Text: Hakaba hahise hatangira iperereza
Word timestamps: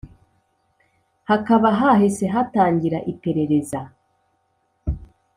Hakaba 1.29 1.67
hahise 1.79 2.25
hatangira 2.33 2.97
iperereza 3.11 3.79